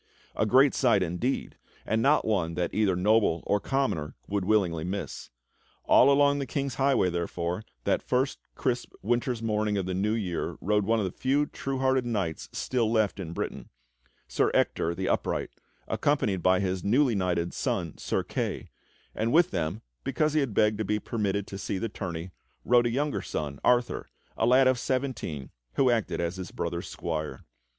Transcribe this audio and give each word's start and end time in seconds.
A 0.35 0.47
great 0.47 0.73
sight 0.73 1.03
indeed, 1.03 1.57
and 1.85 2.01
not 2.01 2.25
one 2.25 2.55
that 2.55 2.73
either 2.73 2.95
noble 2.95 3.43
or 3.45 3.59
commoner 3.59 4.15
20 4.15 4.15
THE 4.15 4.15
STORY 4.15 4.15
OF 4.15 4.15
KING 4.15 4.19
ARTHUR 4.23 4.33
would 4.33 4.45
willingly 4.45 4.83
miss. 4.83 5.29
All 5.85 6.11
along 6.11 6.39
the 6.39 6.47
King's 6.47 6.75
highway, 6.81 7.11
therefore, 7.11 7.61
that 7.83 8.01
first 8.01 8.39
crisp 8.55 8.93
winter's 9.03 9.43
morning 9.43 9.77
of 9.77 9.85
the 9.85 9.93
New 9.93 10.15
Year 10.15 10.57
rode 10.59 10.85
one 10.85 10.97
of 10.97 11.05
the 11.05 11.11
few 11.11 11.45
true 11.45 11.77
hearted 11.77 12.07
knights 12.07 12.49
still 12.51 12.91
left 12.91 13.19
in 13.19 13.31
Britain— 13.31 13.69
Sir 14.27 14.49
Ector 14.55 14.95
the 14.95 15.07
Upright, 15.07 15.51
accom 15.87 16.17
panied 16.17 16.41
by 16.41 16.59
his 16.59 16.83
newly 16.83 17.13
knighted 17.13 17.53
son 17.53 17.95
Sir 17.99 18.23
Kay, 18.23 18.69
and 19.13 19.31
with 19.31 19.51
them, 19.51 19.83
because 20.03 20.33
he 20.33 20.39
had 20.39 20.55
begged 20.55 20.79
to 20.79 20.83
be 20.83 20.97
permitted 20.97 21.45
to 21.45 21.59
see 21.59 21.77
the 21.77 21.89
tourney, 21.89 22.31
rode 22.65 22.87
a 22.87 22.89
younger 22.89 23.21
son, 23.21 23.59
Arthur, 23.63 24.07
a 24.35 24.47
lad 24.47 24.67
of 24.67 24.79
seventeen 24.79 25.51
who 25.73 25.91
acted 25.91 26.19
as 26.19 26.37
his 26.37 26.49
brother's 26.49 26.87
squire. 26.89 27.43